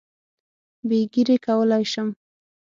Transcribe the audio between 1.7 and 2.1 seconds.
شم.